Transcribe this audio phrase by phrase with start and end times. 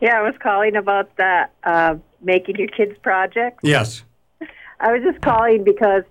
[0.00, 3.60] Yeah, I was calling about the uh, making your kids project.
[3.62, 4.02] Yes.
[4.78, 6.02] I was just calling because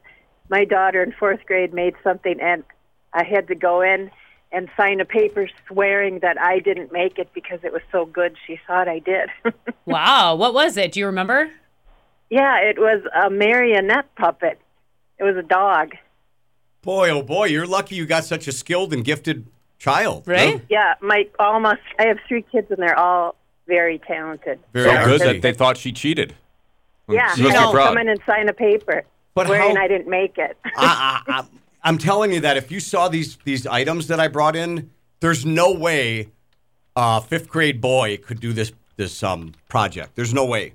[0.50, 2.63] my daughter in fourth grade made something, and
[3.13, 4.09] I had to go in
[4.51, 8.35] and sign a paper swearing that I didn't make it because it was so good.
[8.47, 9.29] She thought I did.
[9.86, 10.33] Wow.
[10.36, 10.93] What was it?
[10.93, 11.52] Do you remember?
[12.31, 14.59] yeah, it was a marionette puppet.
[15.20, 15.91] It was a dog.
[16.81, 19.45] Boy, oh boy, you're lucky you got such a skilled and gifted
[19.77, 20.27] child.
[20.27, 20.59] Right?
[20.70, 21.81] Yeah, my almost.
[21.99, 23.36] I have three kids, and they're all
[23.68, 24.59] very talented.
[24.73, 26.36] Very So good that they thought she cheated.
[27.10, 27.88] Yeah, She must be had to proud.
[27.89, 29.04] come in and sign a paper
[29.36, 30.57] But how- I didn't make it.
[30.65, 31.46] I, I, I,
[31.83, 35.45] I'm telling you that if you saw these these items that I brought in, there's
[35.45, 36.30] no way
[36.95, 40.16] a fifth grade boy could do this this um project.
[40.16, 40.73] There's no way.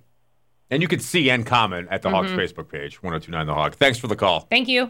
[0.71, 3.75] And you can see and comment at the Hog's Facebook page, 1029 The Hog.
[3.75, 4.47] Thanks for the call.
[4.51, 4.89] Thank you.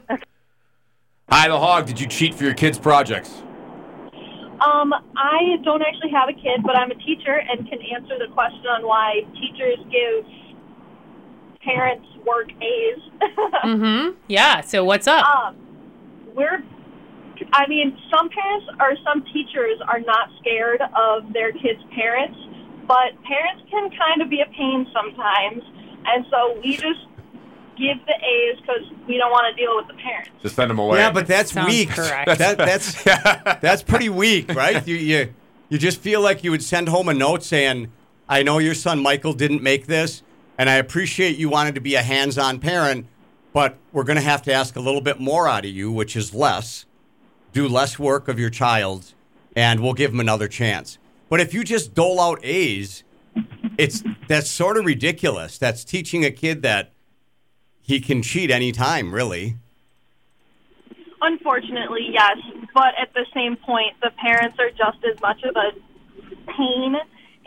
[1.30, 1.86] Hi, The Hog.
[1.86, 3.42] Did you cheat for your kids' projects?
[4.60, 8.32] Um, I don't actually have a kid, but I'm a teacher and can answer the
[8.32, 10.26] question on why teachers give
[11.62, 12.98] parents work A's.
[13.64, 14.16] Mm-hmm.
[14.26, 14.62] Yeah.
[14.62, 15.24] So what's up?
[15.26, 15.56] um,
[16.34, 16.62] we're,
[17.52, 22.38] I mean, some parents or some teachers are not scared of their kids' parents,
[22.86, 25.62] but parents can kind of be a pain sometimes,
[26.06, 27.04] and so we just
[27.80, 30.30] give the A's because we don't want to deal with the parents.
[30.42, 30.98] Just send them away.
[30.98, 31.88] Yeah, but that's Sounds weak.
[31.90, 32.38] correct.
[32.38, 33.02] That, that's
[33.60, 34.86] that's pretty weak, right?
[34.86, 35.34] You, you
[35.68, 37.90] you just feel like you would send home a note saying,
[38.28, 40.22] "I know your son Michael didn't make this,
[40.58, 43.06] and I appreciate you wanted to be a hands-on parent,
[43.52, 46.14] but we're going to have to ask a little bit more out of you, which
[46.16, 46.84] is less.
[47.52, 49.14] Do less work of your child,
[49.56, 53.04] and we'll give him another chance." But if you just dole out A's,
[53.78, 55.58] it's that's sort of ridiculous.
[55.58, 56.92] That's teaching a kid that
[57.90, 59.56] he can cheat anytime, really.
[61.20, 62.38] Unfortunately, yes.
[62.72, 65.72] But at the same point, the parents are just as much of a
[66.56, 66.94] pain,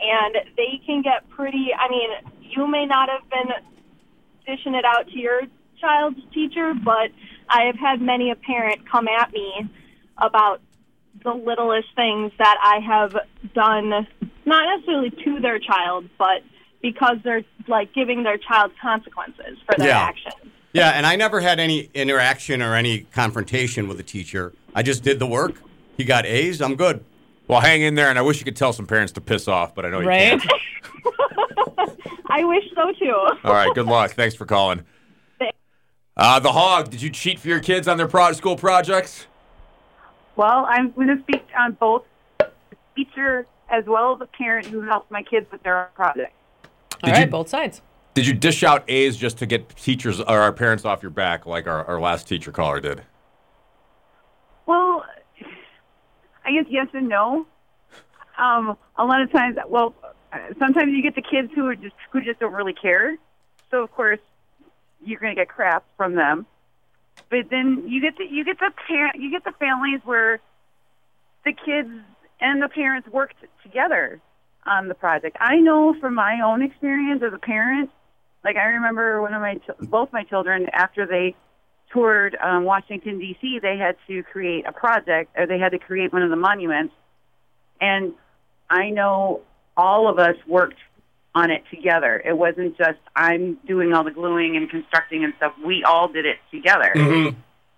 [0.00, 1.70] and they can get pretty.
[1.76, 2.10] I mean,
[2.42, 3.54] you may not have been
[4.46, 5.40] dishing it out to your
[5.80, 7.10] child's teacher, but
[7.48, 9.66] I have had many a parent come at me
[10.18, 10.60] about
[11.22, 13.16] the littlest things that I have
[13.54, 14.06] done,
[14.44, 16.42] not necessarily to their child, but
[16.82, 20.00] because they're like giving their child consequences for their Yeah.
[20.02, 20.33] actions.
[20.74, 24.52] Yeah, and I never had any interaction or any confrontation with a teacher.
[24.74, 25.54] I just did the work.
[25.96, 26.60] He got A's.
[26.60, 27.04] I'm good.
[27.46, 29.74] well, hang in there, and I wish you could tell some parents to piss off,
[29.74, 30.40] but I know you Right?
[30.40, 30.52] can't.
[32.28, 33.12] I wish so too.
[33.44, 34.10] All right, good luck.
[34.12, 34.82] Thanks for calling.
[36.16, 39.26] Uh, the Hog, did you cheat for your kids on their pro- school projects?
[40.36, 42.02] Well, I'm going to speak on both
[42.38, 42.48] the
[42.96, 46.32] teacher as well as a parent who helped my kids with their project.
[46.64, 46.70] All
[47.04, 47.20] Did right.
[47.26, 47.80] you- Both sides.
[48.14, 51.46] Did you dish out A's just to get teachers or our parents off your back,
[51.46, 53.02] like our, our last teacher caller did?
[54.66, 55.04] Well,
[56.44, 57.46] I guess yes and no.
[58.38, 59.94] Um, a lot of times, well,
[60.60, 63.16] sometimes you get the kids who are just who just don't really care.
[63.70, 64.20] So of course,
[65.04, 66.46] you're going to get crap from them.
[67.30, 70.40] But then you get the you get the parent you get the families where
[71.44, 71.88] the kids
[72.40, 74.20] and the parents worked together
[74.66, 75.36] on the project.
[75.40, 77.90] I know from my own experience as a parent,
[78.44, 81.34] like I remember one of my both my children after they
[81.92, 86.12] toured um, Washington D.C., they had to create a project, or they had to create
[86.12, 86.94] one of the monuments.
[87.80, 88.14] And
[88.68, 89.42] I know
[89.76, 90.78] all of us worked
[91.34, 92.22] on it together.
[92.24, 95.52] It wasn't just I'm doing all the gluing and constructing and stuff.
[95.64, 96.92] We all did it together.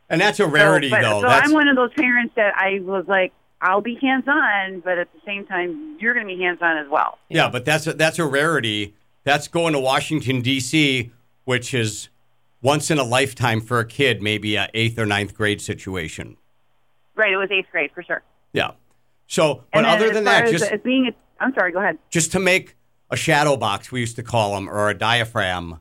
[0.08, 1.20] And that's a rarity, so, but, though.
[1.22, 4.80] So that's, I'm one of those parents that I was like, I'll be hands on,
[4.80, 7.18] but at the same time, you're going to be hands on as well.
[7.28, 8.94] yeah, but that's a, that's a rarity.
[9.26, 11.10] That's going to Washington D.C.,
[11.46, 12.10] which is
[12.62, 16.36] once in a lifetime for a kid, maybe a eighth or ninth grade situation.
[17.16, 17.32] Right.
[17.32, 18.22] It was eighth grade for sure.
[18.52, 18.70] Yeah.
[19.26, 21.72] So, but And other as than far that, as, just as being a, I'm sorry.
[21.72, 21.98] Go ahead.
[22.08, 22.76] just to make
[23.10, 25.80] a shadow box, we used to call them, or a diaphragm,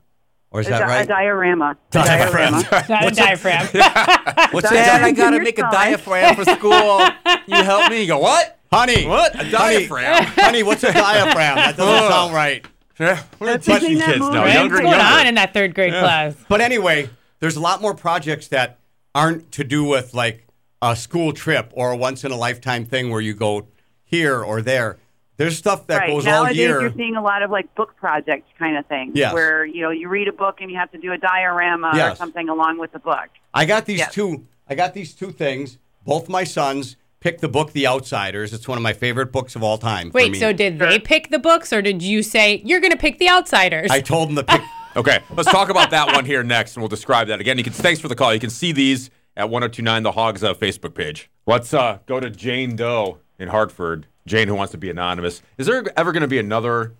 [0.50, 1.04] or is A, that di- right?
[1.04, 1.76] a diorama.
[1.90, 2.52] A Diaphragm.
[2.88, 3.66] Not a diaphragm.
[4.50, 5.00] What's Dad, that?
[5.04, 7.00] I gotta make a diaphragm for school.
[7.46, 8.00] You help me?
[8.02, 8.58] You go, what?
[8.72, 9.34] Honey, What?
[9.36, 10.24] A honey, diaphragm?
[10.34, 11.54] honey, what's a diaphragm?
[11.56, 12.66] That doesn't sound right.
[12.98, 14.44] Yeah, we're That's teaching kids now?
[14.44, 14.54] Right?
[14.54, 15.20] Younger What's going younger.
[15.20, 16.34] on in that third grade class?
[16.48, 17.10] But anyway,
[17.40, 18.78] there's a lot more projects that
[19.14, 20.46] aren't to do with like
[20.80, 23.66] a school trip or a once in a lifetime thing where you go
[24.04, 24.96] here or there.
[25.36, 26.08] There's stuff that right.
[26.08, 26.80] goes all Nowadays, year.
[26.80, 29.34] you're seeing a lot of like book project kind of things, Yes.
[29.34, 32.16] where you know you read a book and you have to do a diorama or
[32.16, 33.28] something along with the book.
[33.52, 34.14] I got these Yes.
[34.14, 34.46] two.
[34.68, 35.76] I got these two things.
[36.06, 36.96] Both my sons
[37.26, 38.52] picked the book The Outsiders.
[38.52, 40.12] It's one of my favorite books of all time.
[40.12, 40.38] for Wait, me.
[40.38, 43.28] so did they pick the books or did you say you're going to pick the
[43.28, 43.90] outsiders?
[43.90, 44.60] I told them to pick.
[44.96, 47.58] Okay, let's talk about that one here next, and we'll describe that again.
[47.58, 48.32] You can thanks for the call.
[48.32, 51.28] You can see these at 1029 The Hogs uh, Facebook page.
[51.44, 54.06] Let's uh, go to Jane Doe in Hartford.
[54.26, 55.42] Jane, who wants to be anonymous.
[55.58, 56.94] Is there ever going to be another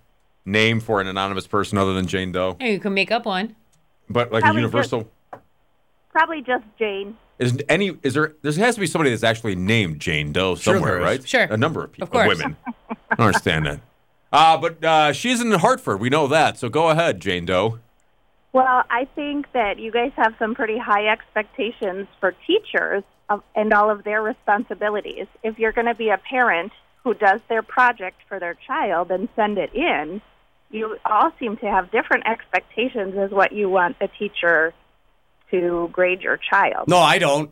[0.45, 2.59] name for an anonymous person other than Jane Doe?
[2.61, 3.57] Hey, you can make up one.
[4.11, 5.11] But like Probably a universal.
[6.17, 7.15] Probably just Jane.
[7.39, 10.75] Is any is there there has to be somebody that's actually named Jane Doe Sure
[10.77, 11.19] somewhere, there is.
[11.19, 11.29] right?
[11.29, 11.43] Sure.
[11.43, 12.39] A number of people, Of course.
[12.39, 12.57] women.
[12.89, 13.81] I don't understand that.
[14.33, 16.01] Uh, but uh, she's in Hartford.
[16.01, 16.57] We know that.
[16.57, 17.81] So go ahead, Jane Doe.
[18.55, 23.71] Well, I think that you guys have some pretty high expectations for teachers of, and
[23.75, 25.27] all of their responsibilities.
[25.43, 26.73] If you're going to be a parent
[27.05, 30.23] who does their project for their child and send it in,
[30.71, 34.73] you all seem to have different expectations as what you want the teacher
[35.51, 36.89] to grade your child.
[36.89, 37.51] No, I don't.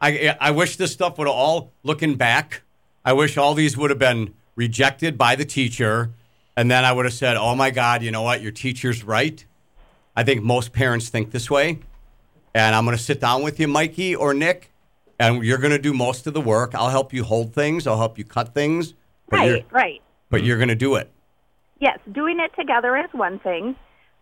[0.00, 2.62] I I wish this stuff would have all looking back.
[3.04, 6.10] I wish all these would have been rejected by the teacher,
[6.56, 8.42] and then I would have said, "Oh my God, you know what?
[8.42, 9.44] Your teacher's right."
[10.16, 11.80] I think most parents think this way,
[12.54, 14.70] and I'm going to sit down with you, Mikey or Nick,
[15.18, 16.74] and you're going to do most of the work.
[16.74, 17.86] I'll help you hold things.
[17.86, 18.94] I'll help you cut things,
[19.30, 20.00] Right, right.
[20.30, 21.10] but you're going to do it.
[21.80, 23.74] Yes, doing it together is one thing,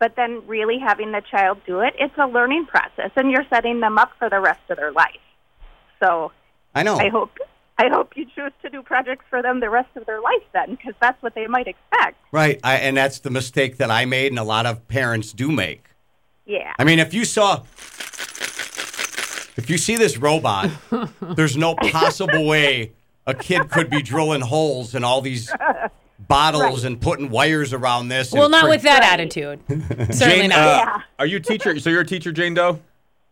[0.03, 3.79] but then really having the child do it, it's a learning process, and you're setting
[3.79, 5.23] them up for the rest of their life.
[6.03, 6.33] So
[6.75, 6.97] I know.
[6.97, 7.31] I hope
[7.79, 10.73] I hope you choose to do projects for them the rest of their life then,
[10.73, 12.17] because that's what they might expect.
[12.33, 15.53] Right, I, and that's the mistake that I made, and a lot of parents do
[15.53, 15.85] make.
[16.47, 16.73] Yeah.
[16.81, 17.63] I mean, if you saw,
[19.57, 20.69] if you see this robot,
[21.21, 22.91] there's no possible way
[23.25, 25.49] a kid could be drilling holes in all these
[26.29, 28.33] bottles and putting wires around this.
[28.33, 29.61] Well, not frig- with that attitude.
[29.69, 30.59] Certainly Jane, not.
[30.59, 31.03] uh, Yeah.
[31.19, 31.79] Are you a teacher?
[31.79, 32.81] So you're a teacher, Jane Doe?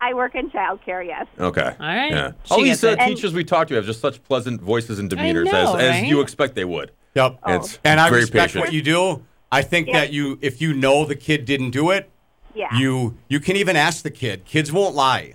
[0.03, 1.27] I work in childcare, yes.
[1.39, 1.61] Okay.
[1.79, 2.11] All right.
[2.11, 2.33] Yeah.
[2.45, 5.45] She All these uh, teachers we talked to have just such pleasant voices and demeanors
[5.45, 6.91] know, as, as you expect they would.
[7.15, 7.39] Yep.
[7.49, 8.65] It's And I very respect patient.
[8.65, 9.23] what you do.
[9.53, 10.01] I think Yeah.
[10.01, 12.09] that you, if you know the kid didn't do it,
[12.55, 12.69] Yeah.
[12.79, 14.45] you you can even ask the kid.
[14.47, 15.35] Kids won't lie.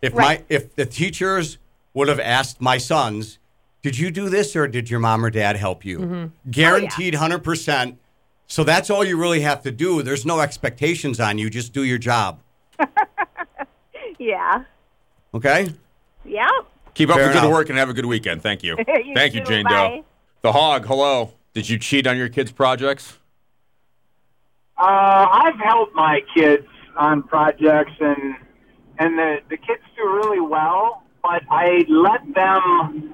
[0.00, 0.40] If Right.
[0.40, 1.58] my if the teachers
[1.92, 3.37] would have asked my sons,
[3.82, 6.50] "Did you do this or did your mom or dad help you?" Mm-hmm.
[6.50, 7.98] Guaranteed, hundred percent.
[8.46, 10.02] So that's all you really have to do.
[10.02, 11.50] There's no expectations on you.
[11.50, 12.40] Just do your job.
[14.18, 14.64] yeah.
[15.34, 15.68] Okay.
[16.24, 16.48] Yeah.
[16.94, 17.52] Keep up Fair the good enough.
[17.52, 18.42] work and have a good weekend.
[18.42, 18.76] Thank you.
[19.04, 19.44] You Thank you.
[19.44, 19.70] Jane Bye.
[19.70, 20.04] Doe.
[20.42, 21.32] The Hog, hello.
[21.52, 23.18] Did you cheat on your kids' projects?
[24.78, 26.66] Uh, I've helped my kids
[26.96, 28.36] on projects, and
[28.98, 31.02] and the the kids do really well.
[31.22, 33.12] But I let them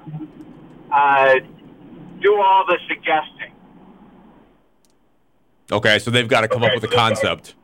[0.94, 1.34] uh,
[2.22, 3.52] do all the suggesting.
[5.72, 7.54] Okay, so they've got to come up with a concept.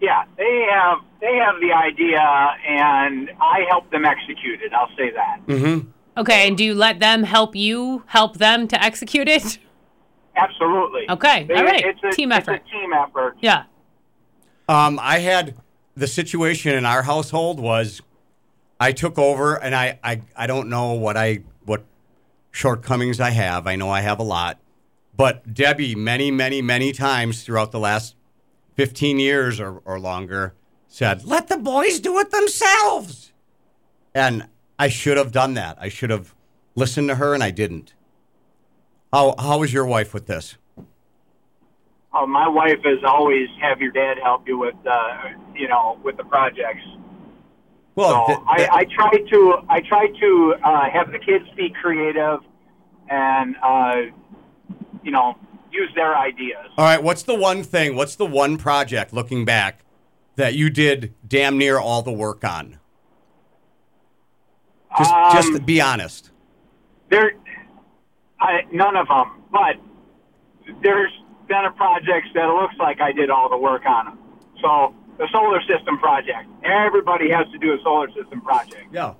[0.00, 4.72] Yeah, they have they have the idea, and I help them execute it.
[4.74, 5.40] I'll say that.
[5.46, 5.88] Mm-hmm.
[6.18, 9.58] Okay, and do you let them help you help them to execute it?
[10.36, 11.08] Absolutely.
[11.08, 11.82] Okay, They- all right.
[11.84, 12.62] It's a Team it's effort.
[12.66, 13.36] a team effort.
[13.40, 13.64] Yeah.
[14.68, 15.54] Um, I had
[15.96, 18.02] the situation in our household was
[18.78, 21.84] I took over and I, I, I don't know what I what
[22.50, 23.66] shortcomings I have.
[23.66, 24.58] I know I have a lot.
[25.16, 28.14] But Debbie, many, many, many times throughout the last
[28.74, 30.54] 15 years or, or longer,
[30.88, 33.32] said, let the boys do it themselves.
[34.14, 34.48] And
[34.78, 35.78] I should have done that.
[35.80, 36.34] I should have
[36.74, 37.94] listened to her and I didn't.
[39.12, 40.56] How, how was your wife with this?
[42.18, 45.18] Oh, my wife is always have your dad help you with uh,
[45.54, 46.80] you know with the projects.
[47.96, 51.46] Well, So th- I, th- I try to I try to uh, have the kids
[51.56, 52.40] be creative
[53.08, 53.96] and uh,
[55.02, 55.34] you know
[55.72, 56.66] use their ideas.
[56.78, 59.80] All right, what's the one thing, what's the one project looking back
[60.36, 62.78] that you did damn near all the work on?
[64.98, 66.30] Just Um, just be honest.
[67.10, 67.32] There,
[68.40, 69.76] I, none of them, but
[70.82, 71.12] there's
[71.48, 74.18] been a project that it looks like I did all the work on them.
[74.60, 76.48] So the solar system project.
[76.64, 78.86] Everybody has to do a solar system project.
[78.92, 79.14] Yeah.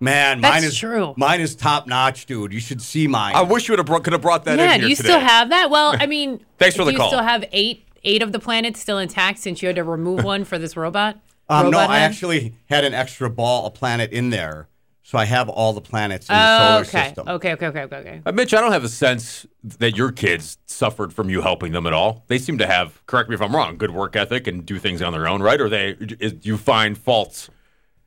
[0.00, 1.14] Man, That's mine is true.
[1.16, 2.52] Mine is top notch, dude.
[2.52, 3.36] You should see mine.
[3.36, 4.96] I wish you would have brought, could have brought that yeah, in do here you
[4.96, 5.08] today.
[5.10, 5.70] still have that?
[5.70, 7.08] Well, I mean, Thanks for do the you call.
[7.08, 10.44] still have eight eight of the planets still intact since you had to remove one
[10.44, 11.20] for this robot?
[11.48, 14.68] um, no, Robot I actually had an extra ball, a planet in there,
[15.12, 17.04] so I have all the planets in the Oh, solar okay.
[17.08, 17.28] system.
[17.28, 17.52] okay.
[17.52, 17.66] Okay.
[17.66, 17.82] Okay.
[17.82, 17.96] Okay.
[17.96, 18.22] Okay.
[18.24, 21.86] Uh, Mitch, I don't have a sense that your kids suffered from you helping them
[21.86, 22.24] at all.
[22.28, 25.02] They seem to have, correct me if I'm wrong, good work ethic and do things
[25.02, 25.60] on their own, right?
[25.60, 27.50] Or they, is, you find faults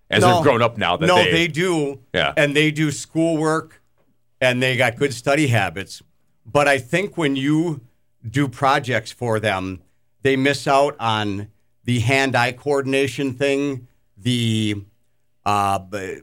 [0.09, 0.33] as No.
[0.33, 1.99] they've grown up now that no, they, they, do.
[2.11, 2.33] Yeah.
[2.35, 3.83] And they do schoolwork
[4.41, 6.01] and they got good study habits.
[6.43, 7.81] But I think when you
[8.27, 9.83] do projects for them,
[10.23, 11.49] they miss out on
[11.83, 14.83] the hand eye coordination thing, the
[15.45, 16.21] uh, b- I-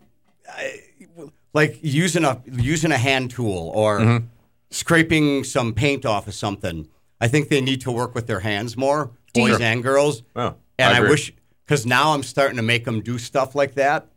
[1.53, 4.27] like using a using a hand tool or Mm-hmm.
[4.71, 6.89] scraping some paint off of something.
[7.21, 10.23] I think they need to work with their hands more, boys you- and girls.
[10.35, 11.33] Oh, and I I, wish
[11.65, 14.09] because now I'm starting to make them do stuff like that,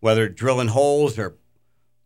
[0.00, 1.36] whether drilling holes or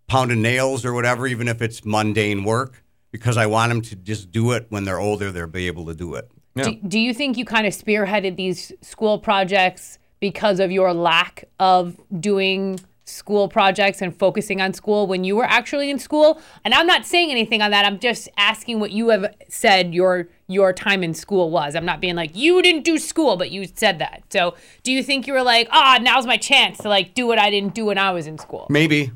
[0.09, 2.83] pounding nails or whatever, even if it's mundane work.
[3.13, 5.31] because I want them to just do it when they're older.
[5.31, 6.31] They'll be able to do it.
[6.55, 6.65] Yeah.
[6.65, 11.45] Do, do you think you kind of spearheaded these school projects because of your lack
[11.61, 16.41] of doing school projects and focusing on school when you were actually in school?
[16.65, 17.85] And I'm not saying anything on that.
[17.85, 21.75] I'm just asking what you have said your your time in school was.
[21.75, 24.23] I'm not being like you didn't do school, but you said that.
[24.31, 27.39] So, do you think you were like, "Ah, now's my chance to like do what
[27.39, 29.13] I didn't do when I was in school?" Maybe.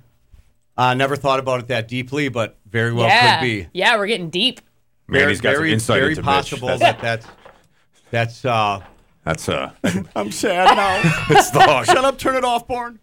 [0.79, 3.41] I uh, never thought about it that deeply, but very well yeah.
[3.41, 3.67] could be.
[3.73, 4.61] Yeah, we're getting deep.
[5.09, 7.27] Manny's got some very, insight very into possible That's, that that's
[8.11, 8.81] that's uh
[9.27, 9.73] that's uh,
[10.15, 11.01] I'm sad now.
[11.31, 12.95] it's the Shut up, turn it off, Born.